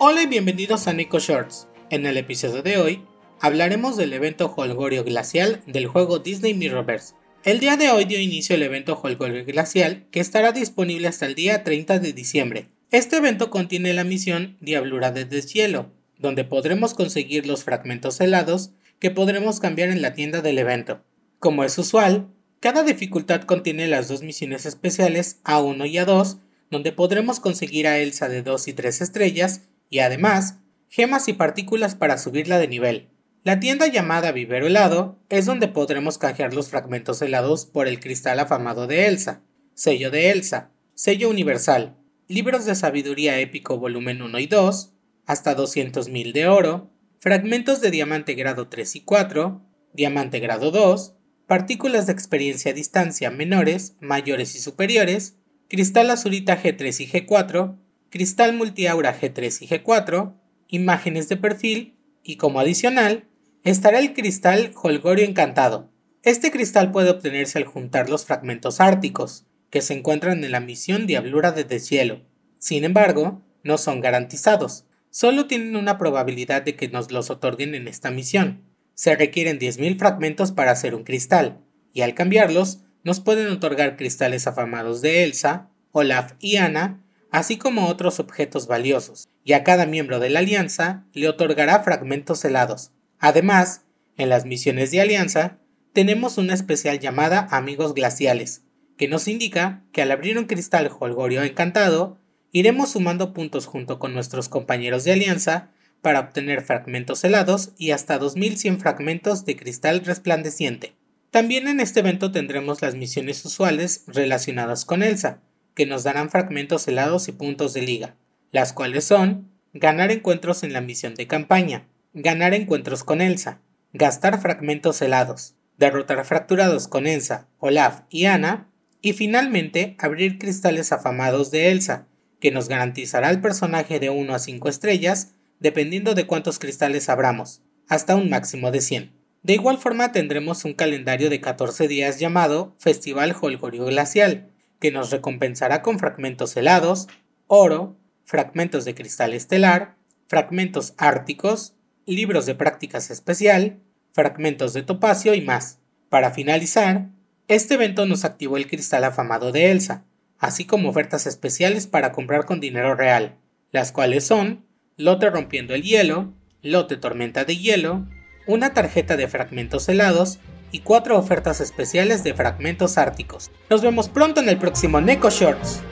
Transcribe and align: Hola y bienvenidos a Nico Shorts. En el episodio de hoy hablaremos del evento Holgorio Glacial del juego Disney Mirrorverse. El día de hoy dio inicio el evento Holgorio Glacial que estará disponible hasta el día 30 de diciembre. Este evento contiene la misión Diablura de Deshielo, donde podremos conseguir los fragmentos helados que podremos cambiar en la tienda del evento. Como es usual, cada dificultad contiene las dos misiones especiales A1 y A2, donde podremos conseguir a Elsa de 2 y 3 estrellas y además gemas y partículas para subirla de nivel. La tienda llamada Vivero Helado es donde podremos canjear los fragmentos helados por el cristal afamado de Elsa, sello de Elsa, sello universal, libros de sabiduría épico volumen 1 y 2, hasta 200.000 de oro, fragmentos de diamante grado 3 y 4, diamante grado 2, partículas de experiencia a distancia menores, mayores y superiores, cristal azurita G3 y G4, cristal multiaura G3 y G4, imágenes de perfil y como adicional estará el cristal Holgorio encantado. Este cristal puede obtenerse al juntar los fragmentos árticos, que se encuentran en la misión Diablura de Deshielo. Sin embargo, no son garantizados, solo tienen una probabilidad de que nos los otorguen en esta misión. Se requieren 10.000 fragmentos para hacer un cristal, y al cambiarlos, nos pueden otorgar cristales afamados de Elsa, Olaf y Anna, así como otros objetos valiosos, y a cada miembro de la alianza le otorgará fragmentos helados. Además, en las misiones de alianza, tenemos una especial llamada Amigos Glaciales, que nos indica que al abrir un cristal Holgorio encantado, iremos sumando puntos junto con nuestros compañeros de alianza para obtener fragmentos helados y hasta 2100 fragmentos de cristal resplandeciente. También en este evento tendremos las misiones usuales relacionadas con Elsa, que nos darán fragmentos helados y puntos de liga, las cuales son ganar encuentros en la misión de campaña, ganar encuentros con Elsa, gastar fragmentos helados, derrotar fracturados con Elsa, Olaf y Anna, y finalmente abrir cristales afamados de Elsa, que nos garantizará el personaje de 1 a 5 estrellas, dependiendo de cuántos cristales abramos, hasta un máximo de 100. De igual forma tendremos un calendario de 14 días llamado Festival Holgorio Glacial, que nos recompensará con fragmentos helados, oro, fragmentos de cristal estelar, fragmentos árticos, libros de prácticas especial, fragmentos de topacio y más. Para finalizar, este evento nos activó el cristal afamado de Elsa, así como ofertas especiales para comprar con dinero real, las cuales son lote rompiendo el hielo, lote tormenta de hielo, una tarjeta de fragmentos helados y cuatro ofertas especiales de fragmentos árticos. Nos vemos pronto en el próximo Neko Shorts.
Hola 0.00 0.22
y 0.22 0.26
bienvenidos 0.26 0.86
a 0.86 0.92
Nico 0.92 1.18
Shorts. 1.18 1.66
En 1.90 2.06
el 2.06 2.18
episodio 2.18 2.62
de 2.62 2.78
hoy 2.78 3.02
hablaremos 3.40 3.96
del 3.96 4.12
evento 4.12 4.46
Holgorio 4.56 5.02
Glacial 5.02 5.60
del 5.66 5.88
juego 5.88 6.20
Disney 6.20 6.54
Mirrorverse. 6.54 7.16
El 7.42 7.58
día 7.58 7.76
de 7.76 7.90
hoy 7.90 8.04
dio 8.04 8.20
inicio 8.20 8.54
el 8.54 8.62
evento 8.62 8.96
Holgorio 9.02 9.44
Glacial 9.44 10.06
que 10.12 10.20
estará 10.20 10.52
disponible 10.52 11.08
hasta 11.08 11.26
el 11.26 11.34
día 11.34 11.64
30 11.64 11.98
de 11.98 12.12
diciembre. 12.12 12.68
Este 12.92 13.16
evento 13.16 13.50
contiene 13.50 13.92
la 13.92 14.04
misión 14.04 14.56
Diablura 14.60 15.10
de 15.10 15.24
Deshielo, 15.24 15.90
donde 16.16 16.44
podremos 16.44 16.94
conseguir 16.94 17.48
los 17.48 17.64
fragmentos 17.64 18.20
helados 18.20 18.70
que 19.00 19.10
podremos 19.10 19.58
cambiar 19.58 19.88
en 19.88 20.00
la 20.00 20.14
tienda 20.14 20.42
del 20.42 20.58
evento. 20.58 21.02
Como 21.40 21.64
es 21.64 21.76
usual, 21.76 22.28
cada 22.60 22.84
dificultad 22.84 23.42
contiene 23.42 23.88
las 23.88 24.06
dos 24.06 24.22
misiones 24.22 24.64
especiales 24.64 25.40
A1 25.42 25.90
y 25.90 25.94
A2, 25.96 26.38
donde 26.70 26.92
podremos 26.92 27.40
conseguir 27.40 27.88
a 27.88 27.98
Elsa 27.98 28.28
de 28.28 28.42
2 28.42 28.68
y 28.68 28.72
3 28.74 29.00
estrellas 29.00 29.62
y 29.90 30.00
además 30.00 30.58
gemas 30.88 31.28
y 31.28 31.32
partículas 31.34 31.94
para 31.94 32.18
subirla 32.18 32.58
de 32.58 32.68
nivel. 32.68 33.08
La 33.44 33.60
tienda 33.60 33.86
llamada 33.86 34.32
Vivero 34.32 34.66
Helado 34.66 35.18
es 35.28 35.46
donde 35.46 35.68
podremos 35.68 36.18
canjear 36.18 36.54
los 36.54 36.68
fragmentos 36.68 37.22
helados 37.22 37.66
por 37.66 37.88
el 37.88 38.00
cristal 38.00 38.40
afamado 38.40 38.86
de 38.86 39.06
Elsa, 39.06 39.42
sello 39.74 40.10
de 40.10 40.30
Elsa, 40.30 40.70
sello 40.94 41.30
universal, 41.30 41.96
libros 42.26 42.64
de 42.64 42.74
sabiduría 42.74 43.38
épico 43.38 43.78
volumen 43.78 44.22
1 44.22 44.38
y 44.40 44.46
2, 44.46 44.92
hasta 45.24 45.56
200.000 45.56 46.32
de 46.32 46.48
oro, 46.48 46.90
fragmentos 47.20 47.80
de 47.80 47.90
diamante 47.90 48.34
grado 48.34 48.68
3 48.68 48.96
y 48.96 49.00
4, 49.02 49.62
diamante 49.92 50.40
grado 50.40 50.70
2, 50.70 51.14
partículas 51.46 52.06
de 52.06 52.12
experiencia 52.12 52.72
a 52.72 52.74
distancia 52.74 53.30
menores, 53.30 53.94
mayores 54.00 54.54
y 54.56 54.58
superiores, 54.58 55.36
cristal 55.68 56.10
azurita 56.10 56.60
G3 56.62 57.00
y 57.00 57.06
G4, 57.06 57.76
cristal 58.10 58.54
multiaura 58.54 59.18
G3 59.18 59.62
y 59.62 59.68
G4, 59.68 60.34
imágenes 60.68 61.28
de 61.28 61.36
perfil 61.36 61.96
y 62.22 62.36
como 62.36 62.60
adicional 62.60 63.24
estará 63.64 63.98
el 63.98 64.14
cristal 64.14 64.72
Holgorio 64.74 65.24
encantado. 65.24 65.90
Este 66.22 66.50
cristal 66.50 66.90
puede 66.90 67.10
obtenerse 67.10 67.58
al 67.58 67.64
juntar 67.64 68.08
los 68.10 68.24
fragmentos 68.24 68.80
árticos, 68.80 69.46
que 69.70 69.82
se 69.82 69.94
encuentran 69.94 70.42
en 70.44 70.50
la 70.50 70.60
misión 70.60 71.06
Diablura 71.06 71.52
de 71.52 71.64
Deshielo. 71.64 72.22
Sin 72.58 72.84
embargo, 72.84 73.42
no 73.62 73.78
son 73.78 74.00
garantizados, 74.00 74.86
solo 75.10 75.46
tienen 75.46 75.76
una 75.76 75.98
probabilidad 75.98 76.62
de 76.62 76.76
que 76.76 76.88
nos 76.88 77.12
los 77.12 77.30
otorguen 77.30 77.74
en 77.74 77.88
esta 77.88 78.10
misión. 78.10 78.62
Se 78.94 79.14
requieren 79.14 79.58
10.000 79.58 79.98
fragmentos 79.98 80.52
para 80.52 80.72
hacer 80.72 80.94
un 80.94 81.04
cristal, 81.04 81.60
y 81.92 82.00
al 82.02 82.14
cambiarlos, 82.14 82.80
nos 83.04 83.20
pueden 83.20 83.48
otorgar 83.48 83.96
cristales 83.96 84.46
afamados 84.46 85.02
de 85.02 85.24
Elsa, 85.24 85.70
Olaf 85.92 86.32
y 86.40 86.56
Anna, 86.56 87.04
así 87.30 87.58
como 87.58 87.86
otros 87.88 88.20
objetos 88.20 88.66
valiosos, 88.66 89.28
y 89.44 89.52
a 89.52 89.64
cada 89.64 89.86
miembro 89.86 90.20
de 90.20 90.30
la 90.30 90.40
alianza 90.40 91.04
le 91.12 91.28
otorgará 91.28 91.82
fragmentos 91.82 92.44
helados. 92.44 92.92
Además, 93.18 93.82
en 94.16 94.28
las 94.28 94.44
misiones 94.44 94.90
de 94.90 95.00
alianza, 95.00 95.58
tenemos 95.92 96.38
una 96.38 96.54
especial 96.54 96.98
llamada 96.98 97.48
Amigos 97.50 97.94
Glaciales, 97.94 98.62
que 98.96 99.08
nos 99.08 99.28
indica 99.28 99.82
que 99.92 100.02
al 100.02 100.10
abrir 100.10 100.38
un 100.38 100.46
cristal 100.46 100.90
Holgorio 100.98 101.42
encantado, 101.42 102.18
iremos 102.52 102.92
sumando 102.92 103.32
puntos 103.32 103.66
junto 103.66 103.98
con 103.98 104.14
nuestros 104.14 104.48
compañeros 104.48 105.04
de 105.04 105.12
alianza 105.12 105.70
para 106.02 106.20
obtener 106.20 106.62
fragmentos 106.62 107.24
helados 107.24 107.72
y 107.76 107.90
hasta 107.90 108.18
2100 108.18 108.80
fragmentos 108.80 109.44
de 109.44 109.56
cristal 109.56 110.04
resplandeciente. 110.04 110.94
También 111.30 111.68
en 111.68 111.80
este 111.80 112.00
evento 112.00 112.32
tendremos 112.32 112.80
las 112.80 112.94
misiones 112.94 113.44
usuales 113.44 114.04
relacionadas 114.06 114.84
con 114.84 115.02
Elsa, 115.02 115.40
que 115.78 115.86
nos 115.86 116.02
darán 116.02 116.28
fragmentos 116.28 116.88
helados 116.88 117.28
y 117.28 117.32
puntos 117.32 117.72
de 117.72 117.82
liga, 117.82 118.16
las 118.50 118.72
cuales 118.72 119.04
son 119.04 119.52
ganar 119.72 120.10
encuentros 120.10 120.64
en 120.64 120.72
la 120.72 120.80
misión 120.80 121.14
de 121.14 121.28
campaña, 121.28 121.86
ganar 122.14 122.52
encuentros 122.52 123.04
con 123.04 123.20
Elsa, 123.20 123.60
gastar 123.92 124.40
fragmentos 124.40 125.00
helados, 125.02 125.54
derrotar 125.76 126.24
fracturados 126.24 126.88
con 126.88 127.06
Elsa, 127.06 127.46
Olaf 127.58 128.00
y 128.10 128.24
Anna, 128.24 128.66
y 129.02 129.12
finalmente 129.12 129.94
abrir 130.00 130.40
cristales 130.40 130.90
afamados 130.90 131.52
de 131.52 131.70
Elsa, 131.70 132.08
que 132.40 132.50
nos 132.50 132.68
garantizará 132.68 133.30
el 133.30 133.40
personaje 133.40 134.00
de 134.00 134.10
1 134.10 134.34
a 134.34 134.40
5 134.40 134.68
estrellas, 134.68 135.34
dependiendo 135.60 136.14
de 136.14 136.26
cuántos 136.26 136.58
cristales 136.58 137.08
abramos, 137.08 137.62
hasta 137.86 138.16
un 138.16 138.28
máximo 138.28 138.72
de 138.72 138.80
100. 138.80 139.12
De 139.44 139.54
igual 139.54 139.78
forma 139.78 140.10
tendremos 140.10 140.64
un 140.64 140.72
calendario 140.72 141.30
de 141.30 141.40
14 141.40 141.86
días 141.86 142.18
llamado 142.18 142.74
Festival 142.80 143.36
Holgorio 143.40 143.84
Glacial, 143.84 144.50
que 144.80 144.92
nos 144.92 145.10
recompensará 145.10 145.82
con 145.82 145.98
fragmentos 145.98 146.56
helados, 146.56 147.08
oro, 147.46 147.96
fragmentos 148.24 148.84
de 148.84 148.94
cristal 148.94 149.34
estelar, 149.34 149.96
fragmentos 150.28 150.94
árticos, 150.98 151.74
libros 152.06 152.46
de 152.46 152.54
prácticas 152.54 153.10
especial, 153.10 153.80
fragmentos 154.12 154.72
de 154.72 154.82
topacio 154.82 155.34
y 155.34 155.40
más. 155.40 155.78
Para 156.08 156.30
finalizar, 156.30 157.08
este 157.48 157.74
evento 157.74 158.06
nos 158.06 158.24
activó 158.24 158.56
el 158.56 158.66
cristal 158.66 159.04
afamado 159.04 159.52
de 159.52 159.70
Elsa, 159.70 160.04
así 160.38 160.64
como 160.64 160.90
ofertas 160.90 161.26
especiales 161.26 161.86
para 161.86 162.12
comprar 162.12 162.44
con 162.44 162.60
dinero 162.60 162.94
real, 162.94 163.36
las 163.72 163.92
cuales 163.92 164.26
son 164.26 164.64
lote 164.96 165.30
rompiendo 165.30 165.74
el 165.74 165.82
hielo, 165.82 166.32
lote 166.62 166.96
tormenta 166.96 167.44
de 167.44 167.56
hielo, 167.56 168.06
una 168.46 168.74
tarjeta 168.74 169.16
de 169.16 169.28
fragmentos 169.28 169.88
helados 169.88 170.38
y 170.72 170.80
cuatro 170.80 171.18
ofertas 171.18 171.60
especiales 171.60 172.24
de 172.24 172.34
fragmentos 172.34 172.98
árticos. 172.98 173.50
Nos 173.70 173.82
vemos 173.82 174.08
pronto 174.08 174.40
en 174.40 174.48
el 174.48 174.58
próximo 174.58 175.00
Neko 175.00 175.30
Shorts. 175.30 175.82